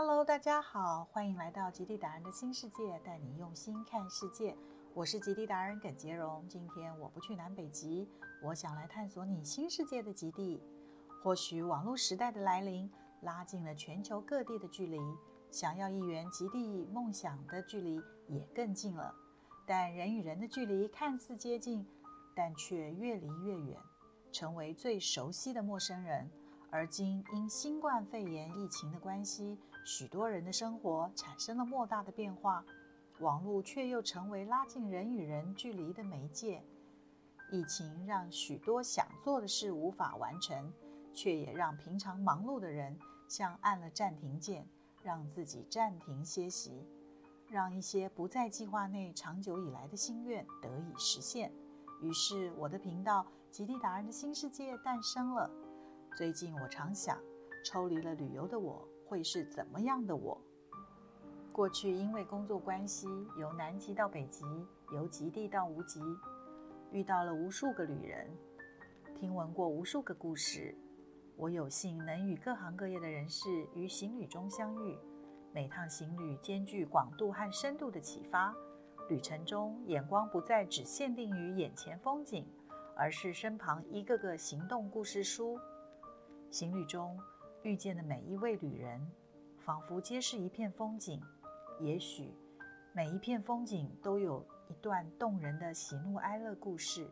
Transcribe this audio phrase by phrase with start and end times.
[0.00, 4.56] Hello，大家好，欢迎来到极地达人的新世界，带你用心看世界。
[4.94, 6.46] 我是极地达人耿杰荣。
[6.48, 8.08] 今天我不去南北极，
[8.40, 10.62] 我想来探索你新世界的极地。
[11.20, 12.88] 或许网络时代的来临，
[13.22, 15.00] 拉近了全球各地的距离，
[15.50, 19.12] 想要一圆极地梦想的距离也更近了。
[19.66, 21.84] 但人与人的距离看似接近，
[22.36, 23.76] 但却越离越远，
[24.30, 26.30] 成为最熟悉的陌生人。
[26.70, 29.58] 而今因新冠肺炎疫情的关系，
[29.90, 32.62] 许多人的生活产生了莫大的变化，
[33.20, 36.62] 网络却又成为拉近人与人距离的媒介。
[37.50, 40.70] 疫情让许多想做的事无法完成，
[41.14, 44.68] 却也让平常忙碌的人像按了暂停键，
[45.02, 46.86] 让自己暂停歇息，
[47.48, 51.50] 让一些不在计划内长久以来的心愿得以实现。
[52.02, 55.50] 于是，我的频道“极地达人的新世界”诞生了。
[56.14, 57.18] 最近我常想，
[57.64, 60.38] 抽离了旅游的我会是怎么样的我？
[61.50, 63.08] 过去因为工作关系，
[63.38, 64.44] 由南极到北极，
[64.92, 66.00] 由极地到无极，
[66.92, 68.30] 遇到了无数个旅人，
[69.16, 70.76] 听闻过无数个故事。
[71.36, 74.98] 我有幸能与各行各业的人士于行旅中相遇，
[75.52, 78.54] 每趟行旅兼具广度和深度的启发。
[79.08, 82.46] 旅程中，眼光不再只限定于眼前风景，
[82.94, 85.58] 而是身旁一个个行动故事书。
[86.50, 87.18] 行旅中
[87.62, 89.04] 遇见的每一位旅人，
[89.58, 91.20] 仿佛皆是一片风景。
[91.80, 92.32] 也许
[92.92, 97.10] 每一片风景都有一段动人的喜怒哀乐故事，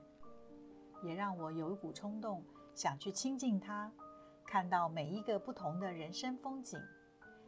[1.02, 2.42] 也让我有一股冲动
[2.74, 3.92] 想去亲近他，
[4.46, 6.80] 看到每一个不同的人生风景。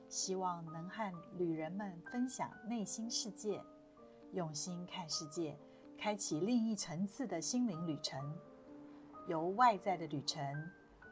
[0.09, 3.63] 希望能和旅人们分享内心世界，
[4.33, 5.57] 用心看世界，
[5.97, 8.37] 开启另一层次的心灵旅程，
[9.27, 10.43] 由外在的旅程。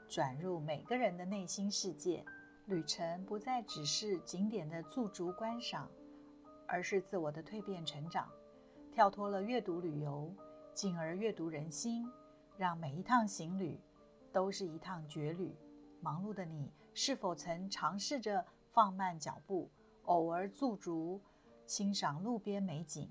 [0.08, 2.24] 转入每个人的内心世界，
[2.66, 5.90] 旅程不再只是景点的驻足观赏，
[6.66, 8.30] 而是自我的蜕变成长。
[8.92, 10.32] 跳脱了阅读旅游，
[10.72, 12.08] 进而阅读人心，
[12.56, 13.80] 让每一趟行旅
[14.32, 15.54] 都是一趟绝旅。
[16.00, 19.68] 忙碌的你，是否曾尝试着放慢脚步，
[20.04, 21.20] 偶尔驻足
[21.66, 23.10] 欣赏路边美景？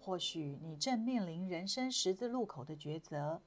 [0.00, 3.42] 或许你正面临人生十字路口的抉择。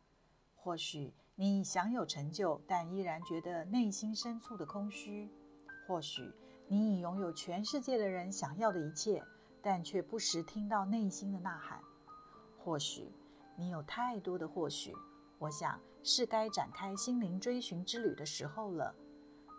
[0.55, 5.27] 或许你享有成就，但依然觉得内心深处的空虚；
[5.87, 6.31] 或许
[6.67, 9.23] 你已拥有全世界的人想要的一切，
[9.59, 11.79] 但却不时听到内心的呐喊；
[12.63, 13.11] 或许
[13.55, 14.93] 你有太多的或许。
[15.39, 18.93] 我想是该展开心灵追寻之旅的时候了。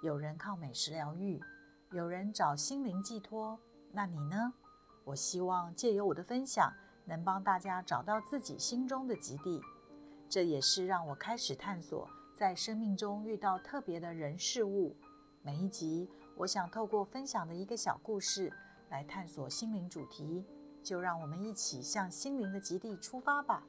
[0.00, 1.42] 有人靠美食疗愈，
[1.90, 3.58] 有人找心灵寄托，
[3.90, 4.52] 那你呢？
[5.02, 6.72] 我希望借由我的分享，
[7.04, 9.60] 能帮大家找到自己心中的极地。
[10.34, 14.96] 这也是让我开始探索，在生命中遇到特别的人事物。
[15.42, 18.52] 每一集，我想透过分享的一个小故事，
[18.90, 20.44] 来探索心灵主题。
[20.82, 23.64] 就让我们一起向心灵的极地出发吧。